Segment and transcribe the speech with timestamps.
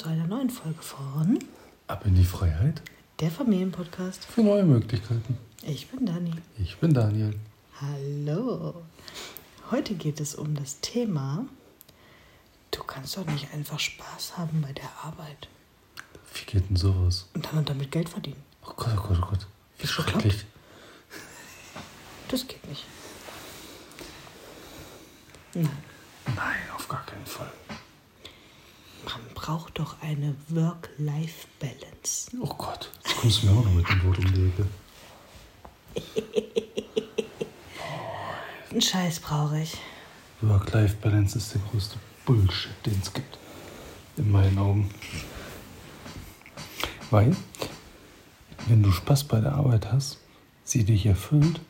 [0.00, 1.38] zu einer neuen Folge von
[1.86, 2.80] Ab in die Freiheit
[3.20, 4.24] der Familienpodcast.
[4.24, 5.36] für neue Möglichkeiten.
[5.62, 6.32] Ich bin Dani.
[6.58, 7.38] Ich bin Daniel.
[7.82, 8.80] Hallo.
[9.70, 11.44] Heute geht es um das Thema,
[12.70, 15.48] du kannst doch nicht einfach Spaß haben bei der Arbeit
[16.32, 17.28] Wie geht denn sowas?
[17.34, 18.42] und dann damit Geld verdienen.
[18.66, 19.46] Oh Gott, oh Gott, oh Gott.
[19.76, 20.46] Wie Ist schrecklich.
[22.28, 22.86] Das geht nicht.
[25.52, 25.68] Nein,
[26.24, 27.52] Nein, auf gar keinen Fall.
[29.04, 32.30] Man braucht doch eine Work-Life-Balance.
[32.40, 34.66] Oh Gott, jetzt kommst du mir auch noch mit dem Wort um die Ecke.
[38.72, 39.76] Ein Scheiß brauche ich.
[40.40, 43.38] Work-Life-Balance ist der größte Bullshit, den es gibt.
[44.16, 44.90] In meinen Augen.
[47.10, 47.36] Weil,
[48.68, 50.18] wenn du Spaß bei der Arbeit hast,
[50.62, 51.60] sie dich erfüllt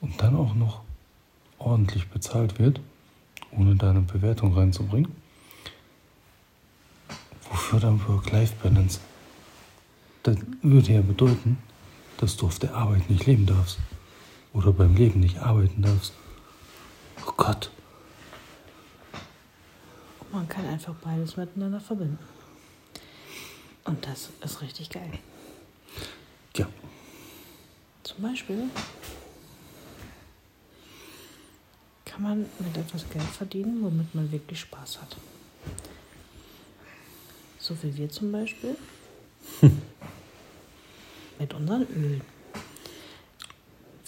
[0.00, 0.82] und dann auch noch
[1.58, 2.80] ordentlich bezahlt wird,
[3.52, 5.14] ohne deine Bewertung reinzubringen,
[7.52, 8.98] wofür dann Work-Life-Balance?
[10.22, 11.58] Das würde ja bedeuten,
[12.16, 13.78] dass du auf der Arbeit nicht leben darfst.
[14.52, 16.12] Oder beim Leben nicht arbeiten darfst.
[17.26, 17.70] Oh Gott.
[20.32, 22.18] Man kann einfach beides miteinander verbinden.
[23.84, 25.10] Und das ist richtig geil.
[26.56, 26.66] Ja,
[28.02, 28.64] Zum Beispiel
[32.04, 35.16] kann man mit etwas Geld verdienen, womit man wirklich Spaß hat.
[37.62, 38.76] So wie wir zum Beispiel
[41.38, 42.20] mit unseren Ölen.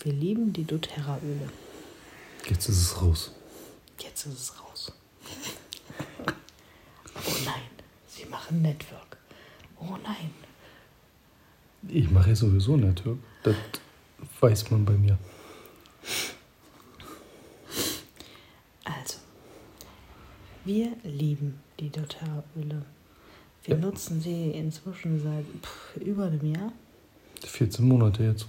[0.02, 1.48] Wir lieben die doTERRA-Öle.
[2.48, 3.30] jetzt ist es raus.
[4.00, 4.92] Jetzt ist es raus.
[7.14, 7.62] Oh nein,
[8.08, 9.18] sie machen Network.
[9.78, 10.32] Oh nein.
[11.86, 13.18] Ich mache ja sowieso Network.
[13.44, 13.54] Das
[14.40, 15.16] weiß man bei mir.
[18.82, 19.18] Also,
[20.64, 22.84] wir lieben die doTERRA-Öle.
[23.64, 26.72] Wir nutzen sie inzwischen seit pff, über einem Jahr.
[27.44, 28.46] 14 Monate jetzt.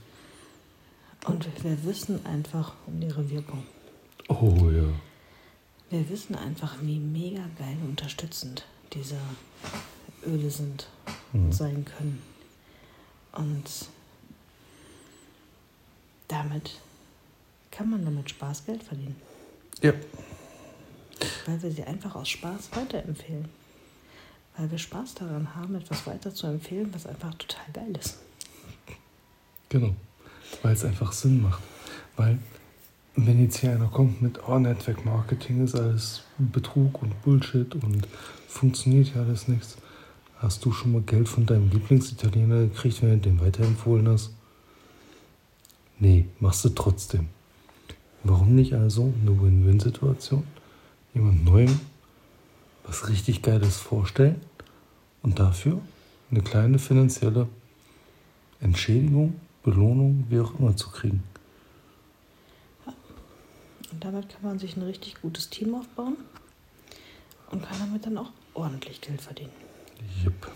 [1.26, 3.64] Und wir wissen einfach um ihre Wirkung.
[4.28, 4.84] Oh ja.
[5.90, 9.18] Wir wissen einfach, wie mega geil unterstützend diese
[10.26, 10.88] Öle sind
[11.34, 11.52] und Mhm.
[11.52, 12.22] sein können.
[13.34, 13.64] Und
[16.28, 16.80] damit
[17.72, 19.16] kann man damit Spaß Geld verdienen,
[19.82, 19.94] Ja.
[21.46, 23.46] weil wir sie einfach aus Spaß weiterempfehlen.
[24.58, 28.18] Weil wir Spaß daran haben, etwas weiter zu empfehlen, was einfach total geil ist.
[29.70, 29.96] Genau.
[30.62, 31.62] Weil es einfach Sinn macht.
[32.16, 32.40] Weil,
[33.16, 38.08] wenn jetzt hier einer kommt mit, oh, Network Marketing ist alles Betrug und Bullshit und
[38.48, 39.78] funktioniert ja alles nichts.
[40.38, 44.32] Hast du schon mal Geld von deinem Lieblingsitaliener gekriegt, wenn du den weiterempfohlen hast?
[46.00, 47.28] Nee, machst du trotzdem.
[48.24, 50.44] Warum nicht also eine Win-Win-Situation?
[51.14, 51.80] Jemand Neuem
[52.88, 54.42] was richtig Geiles vorstellen
[55.24, 55.82] und dafür
[56.32, 57.48] eine kleine finanzielle
[58.60, 61.24] Entschädigung, Belohnung, wie auch immer zu kriegen.
[63.92, 66.18] Und damit kann man sich ein richtig gutes Team aufbauen
[67.52, 69.54] und kann damit dann auch ordentlich Geld verdienen.
[70.24, 70.52] Jupp.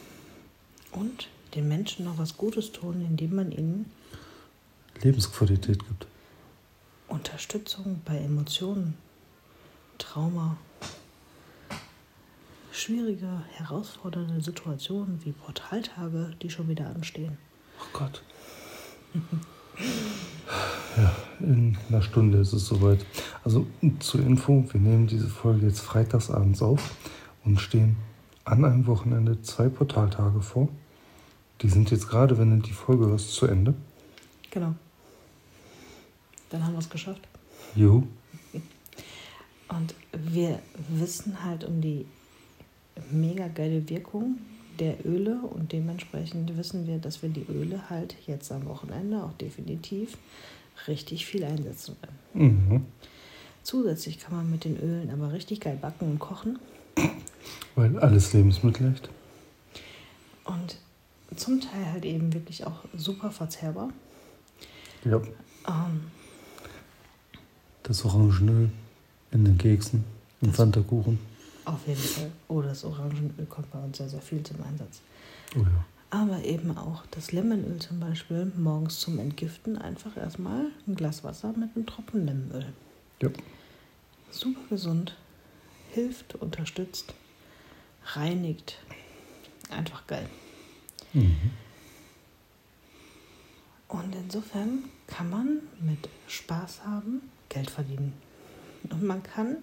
[0.92, 3.92] Und den Menschen noch was Gutes tun, indem man ihnen
[5.02, 6.08] Lebensqualität gibt.
[7.08, 8.96] Unterstützung bei Emotionen,
[9.98, 10.58] Trauma,
[12.80, 17.38] schwierige, herausfordernde Situationen wie Portaltage, die schon wieder anstehen.
[17.80, 18.24] Oh Gott.
[20.98, 23.06] Ja, in einer Stunde ist es soweit.
[23.44, 23.66] Also
[24.00, 26.96] zur Info, wir nehmen diese Folge jetzt freitagsabends auf
[27.46, 27.96] und stehen
[28.46, 30.70] an einem Wochenende zwei Portaltage vor.
[31.62, 33.74] Die sind jetzt gerade, wenn du die Folge hörst, zu Ende.
[34.52, 34.74] Genau.
[36.50, 37.28] Dann haben wir es geschafft.
[37.76, 38.04] Juhu.
[39.68, 42.06] Und wir wissen halt um die
[43.12, 44.38] mega geile Wirkung
[44.80, 49.34] der Öle und dementsprechend wissen wir, dass wir die Öle halt jetzt am Wochenende auch
[49.34, 50.18] definitiv
[50.88, 52.56] richtig viel einsetzen werden.
[52.70, 52.86] Mhm.
[53.64, 56.58] Zusätzlich kann man mit den Ölen aber richtig geil backen und kochen.
[57.76, 59.10] Weil alles lebensmittelleicht.
[60.46, 60.78] Und
[61.36, 63.90] zum Teil halt eben wirklich auch super verzehrbar.
[65.06, 65.18] Ja.
[65.68, 66.02] Ähm,
[67.84, 68.70] Das Orangenöl
[69.32, 70.04] in den Keksen,
[70.42, 71.20] im Pfannkuchen.
[71.70, 72.32] Auf jeden Fall.
[72.48, 75.02] Oh, das Orangenöl kommt bei uns sehr, sehr viel zum Einsatz.
[75.56, 75.86] Oh ja.
[76.12, 81.50] Aber eben auch das Lemonöl zum Beispiel morgens zum Entgiften einfach erstmal ein Glas Wasser
[81.50, 82.74] mit einem Tropfen Lemonöl.
[83.22, 83.30] Ja.
[84.32, 85.16] Super gesund,
[85.92, 87.14] hilft, unterstützt,
[88.06, 88.80] reinigt.
[89.70, 90.28] Einfach geil.
[91.14, 91.52] Mhm.
[93.88, 98.14] Und insofern kann man mit Spaß haben Geld verdienen.
[98.90, 99.58] Und man kann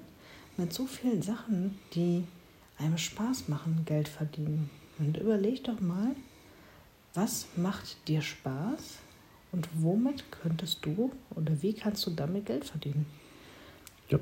[0.57, 2.25] mit so vielen Sachen, die
[2.79, 4.71] einem Spaß machen, Geld verdienen.
[4.99, 6.15] Und überleg doch mal,
[7.15, 8.99] was macht dir Spaß
[9.53, 13.07] und womit könntest du oder wie kannst du damit Geld verdienen?
[14.09, 14.19] Ja.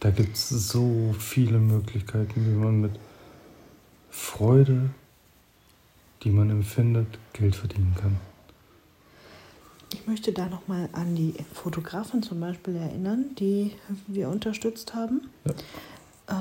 [0.00, 2.98] Da gibt es so viele Möglichkeiten, wie man mit
[4.10, 4.90] Freude,
[6.22, 8.18] die man empfindet, Geld verdienen kann.
[10.02, 13.70] Ich möchte da nochmal an die Fotografen zum Beispiel erinnern, die
[14.08, 15.52] wir unterstützt haben, ja.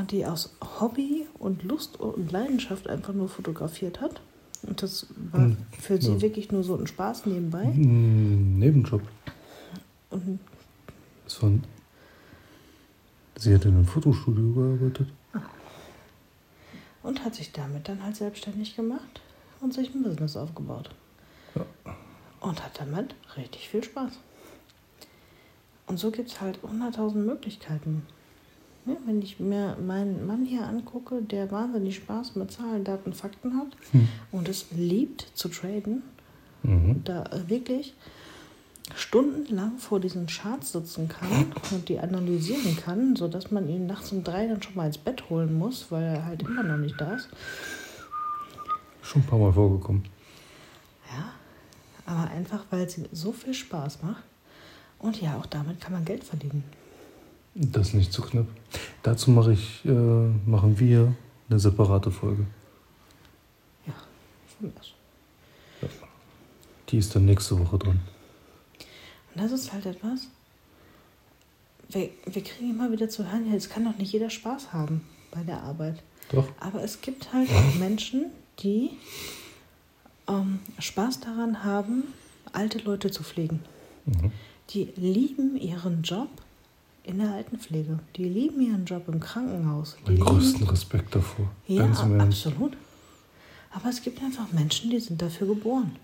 [0.02, 4.20] Äh, die aus Hobby und Lust und Leidenschaft einfach nur fotografiert hat.
[4.64, 6.22] Und das war hm, für sie ja.
[6.22, 7.66] wirklich nur so ein Spaß nebenbei.
[7.66, 9.04] Ein Nebenjob.
[10.10, 10.40] Und
[11.26, 11.64] das war ein
[13.38, 15.08] Sie hat in einem Fotostudio gearbeitet.
[15.34, 15.42] Ah.
[17.04, 19.22] Und hat sich damit dann halt selbstständig gemacht
[19.60, 20.90] und sich ein Business aufgebaut.
[21.54, 21.66] Ja.
[22.42, 24.12] Und hat damit richtig viel Spaß.
[25.88, 28.06] Und so gibt es halt 100.000 Möglichkeiten.
[28.86, 33.58] Ja, wenn ich mir meinen Mann hier angucke, der wahnsinnig Spaß mit Zahlen, Daten, Fakten
[33.58, 34.08] hat hm.
[34.32, 36.02] und es liebt zu traden,
[36.64, 37.04] mhm.
[37.04, 37.94] da wirklich
[38.96, 44.24] stundenlang vor diesen Charts sitzen kann und die analysieren kann, sodass man ihn nachts um
[44.24, 47.16] drei dann schon mal ins Bett holen muss, weil er halt immer noch nicht da
[47.16, 47.30] ist.
[49.02, 50.04] Schon ein paar Mal vorgekommen.
[51.10, 51.34] Ja,
[52.06, 54.24] aber einfach, weil es so viel Spaß macht.
[55.00, 56.64] Und ja, auch damit kann man Geld verdienen.
[57.54, 58.46] Das ist nicht zu knapp.
[59.04, 61.14] Dazu mache ich, äh, machen wir
[61.50, 62.46] eine separate Folge.
[63.86, 63.94] Ja,
[64.58, 64.94] von mir aus.
[65.82, 65.88] Ja.
[66.90, 68.00] Die ist dann nächste Woche dran.
[69.34, 70.28] Und das ist halt etwas,
[71.90, 75.02] wir, wir kriegen immer wieder zu hören, es kann doch nicht jeder Spaß haben
[75.32, 76.02] bei der Arbeit.
[76.32, 76.48] Doch.
[76.60, 78.28] Aber es gibt halt auch Menschen,
[78.60, 78.92] die
[80.28, 82.04] ähm, Spaß daran haben,
[82.54, 83.62] alte Leute zu pflegen.
[84.06, 84.32] Mhm.
[84.70, 86.30] Die lieben ihren Job
[87.04, 88.00] in der Altenpflege.
[88.16, 89.98] Die lieben ihren Job im Krankenhaus.
[90.08, 91.50] Den größten Respekt davor.
[91.68, 91.86] Ja,
[92.20, 92.78] absolut.
[93.72, 95.96] Aber es gibt einfach Menschen, die sind dafür geboren.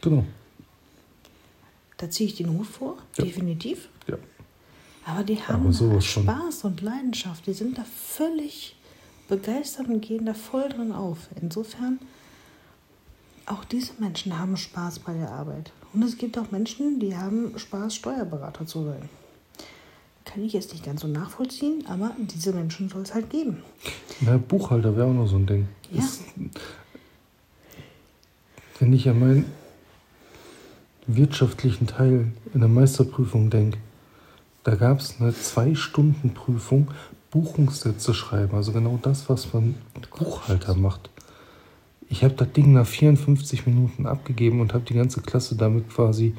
[0.00, 0.24] Genau.
[1.96, 3.24] Da ziehe ich den Hut vor, ja.
[3.24, 3.88] definitiv.
[4.06, 4.16] Ja.
[5.04, 7.46] Aber die haben Aber Spaß und Leidenschaft.
[7.46, 8.76] Die sind da völlig
[9.28, 11.28] begeistert und gehen da voll drin auf.
[11.40, 11.98] Insofern,
[13.50, 15.72] auch diese Menschen haben Spaß bei der Arbeit.
[15.92, 19.08] Und es gibt auch Menschen, die haben Spaß, Steuerberater zu sein.
[20.24, 23.62] Kann ich jetzt nicht ganz so nachvollziehen, aber diese Menschen soll es halt geben.
[24.20, 25.68] Na, Buchhalter wäre auch noch so ein Ding.
[25.90, 26.02] Ja.
[26.02, 26.20] Das,
[28.78, 29.44] wenn ich an meinen
[31.06, 33.78] wirtschaftlichen Teil in der Meisterprüfung denke,
[34.64, 36.90] da gab es eine Zwei-Stunden-Prüfung,
[37.30, 39.76] Buchungssätze schreiben, also genau das, was man
[40.18, 41.08] Buchhalter macht.
[42.08, 46.34] Ich habe das Ding nach 54 Minuten abgegeben und habe die ganze Klasse damit quasi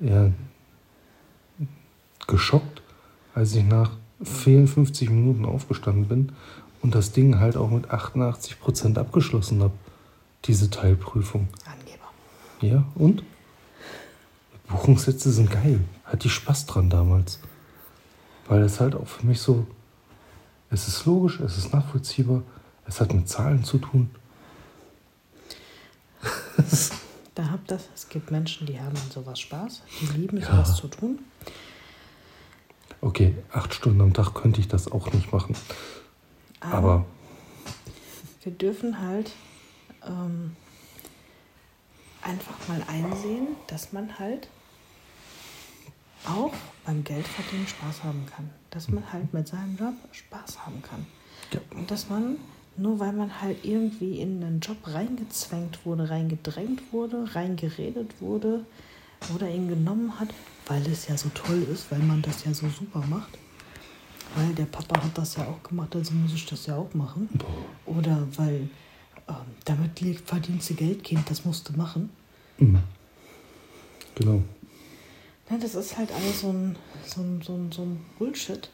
[0.00, 0.32] ja,
[2.26, 2.82] geschockt,
[3.34, 3.92] als ich nach
[4.22, 6.32] 54 Minuten aufgestanden bin
[6.82, 9.74] und das Ding halt auch mit 88 Prozent abgeschlossen habe,
[10.44, 11.48] diese Teilprüfung.
[12.60, 13.22] Ja, und?
[14.68, 15.80] Buchungssätze sind geil.
[16.04, 17.38] Hatte ich Spaß dran damals.
[18.48, 19.66] Weil es halt auch für mich so,
[20.70, 22.42] es ist logisch, es ist nachvollziehbar,
[22.86, 24.10] es hat mit Zahlen zu tun.
[27.34, 30.46] Da habt das, es gibt Menschen, die haben an sowas Spaß, die lieben ja.
[30.46, 31.18] sowas zu tun.
[33.00, 35.54] Okay, acht Stunden am Tag könnte ich das auch nicht machen.
[36.60, 37.06] Aber, Aber
[38.42, 39.32] wir dürfen halt
[40.06, 40.56] ähm,
[42.22, 44.48] einfach mal einsehen, dass man halt
[46.26, 46.52] auch
[46.86, 48.50] beim Geldverdienen Spaß haben kann.
[48.70, 51.06] Dass man halt mit seinem Job Spaß haben kann.
[51.52, 51.60] Ja.
[51.76, 52.36] Und dass man,
[52.76, 58.64] nur weil man halt irgendwie in einen Job reingezwängt wurde, reingedrängt wurde, reingeredet wurde
[59.34, 60.28] oder ihn genommen hat,
[60.66, 63.38] weil es ja so toll ist, weil man das ja so super macht.
[64.36, 67.28] Weil der Papa hat das ja auch gemacht, also muss ich das ja auch machen.
[67.86, 68.68] Oder weil
[69.28, 72.10] ähm, damit verdienst du Geld, Kind, das musst du machen.
[72.58, 72.80] Mhm.
[74.16, 74.42] Genau.
[75.50, 76.76] Ja, das ist halt alles so ein,
[77.06, 78.70] so, ein, so, ein, so ein Bullshit.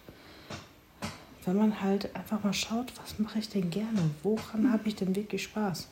[1.50, 4.08] Wenn man halt einfach mal schaut, was mache ich denn gerne?
[4.22, 5.88] Woran habe ich denn wirklich Spaß?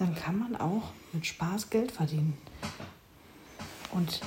[0.00, 2.36] Dann kann man auch mit Spaß Geld verdienen.
[3.92, 4.20] Und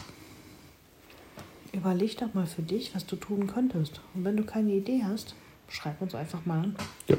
[1.74, 4.00] überleg doch mal für dich, was du tun könntest.
[4.14, 5.36] Und wenn du keine Idee hast,
[5.68, 6.78] schreib uns einfach mal an.
[7.10, 7.18] Ja.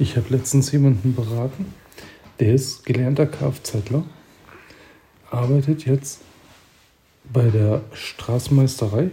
[0.00, 1.72] Ich habe letztens jemanden beraten,
[2.40, 4.02] der ist gelernter Kfzler,
[5.30, 6.22] arbeitet jetzt
[7.32, 9.12] bei der Straßenmeisterei.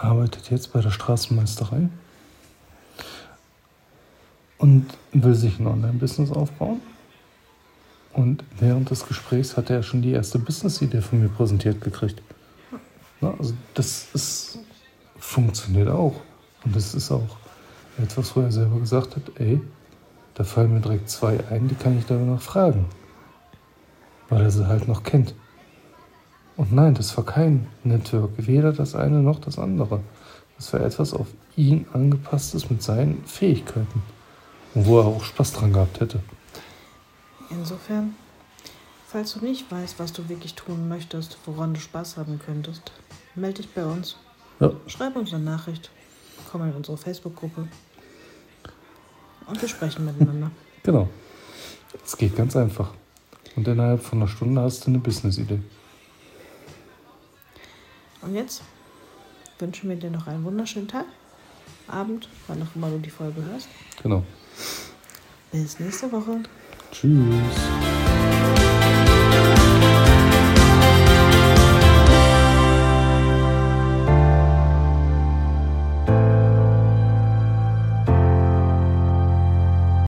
[0.00, 1.88] Arbeitet jetzt bei der Straßenmeisterei
[4.56, 6.80] und will sich ein Online-Business aufbauen.
[8.14, 12.22] Und während des Gesprächs hat er schon die erste Business-Idee von mir präsentiert gekriegt.
[13.20, 14.58] Na, also das ist,
[15.18, 16.14] funktioniert auch.
[16.64, 17.36] Und das ist auch
[17.98, 19.60] etwas, wo er selber gesagt hat, ey,
[20.34, 22.86] da fallen mir direkt zwei ein, die kann ich danach fragen.
[24.30, 25.34] Weil er sie halt noch kennt.
[26.60, 30.02] Und nein, das war kein Network, weder das eine noch das andere.
[30.58, 34.02] Das war etwas auf ihn angepasstes mit seinen Fähigkeiten.
[34.74, 36.20] Und wo er auch Spaß dran gehabt hätte.
[37.48, 38.14] Insofern,
[39.06, 42.92] falls du nicht weißt, was du wirklich tun möchtest, woran du Spaß haben könntest,
[43.34, 44.18] melde dich bei uns.
[44.60, 44.70] Ja.
[44.86, 45.90] Schreib uns eine Nachricht.
[46.52, 47.68] Komm in unsere Facebook-Gruppe.
[49.46, 50.50] Und wir sprechen miteinander.
[50.82, 51.08] Genau.
[52.04, 52.90] Es geht ganz einfach.
[53.56, 55.60] Und innerhalb von einer Stunde hast du eine Business-Idee.
[58.30, 58.62] Und jetzt
[59.58, 61.06] wünschen wir dir noch einen wunderschönen Tag,
[61.88, 63.66] Abend, wann auch immer du die Folge hörst.
[64.04, 64.22] Genau.
[65.50, 66.44] Bis nächste Woche.
[66.92, 68.09] Tschüss.